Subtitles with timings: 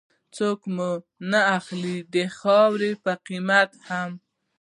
[0.35, 0.91] څوک مو
[1.31, 4.11] نه اخلي د خاورو په قيمت هم